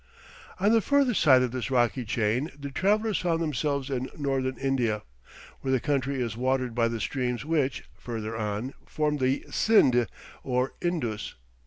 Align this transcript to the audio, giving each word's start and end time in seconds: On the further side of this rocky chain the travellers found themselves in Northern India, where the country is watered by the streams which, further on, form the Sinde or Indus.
On 0.59 0.71
the 0.71 0.81
further 0.81 1.13
side 1.13 1.43
of 1.43 1.51
this 1.51 1.69
rocky 1.69 2.05
chain 2.05 2.49
the 2.57 2.71
travellers 2.71 3.19
found 3.19 3.39
themselves 3.39 3.87
in 3.91 4.09
Northern 4.17 4.57
India, 4.57 5.03
where 5.59 5.71
the 5.71 5.79
country 5.79 6.19
is 6.19 6.35
watered 6.35 6.73
by 6.73 6.87
the 6.87 6.99
streams 6.99 7.45
which, 7.45 7.83
further 7.93 8.35
on, 8.35 8.73
form 8.87 9.17
the 9.17 9.45
Sinde 9.51 10.07
or 10.43 10.73
Indus. 10.81 11.35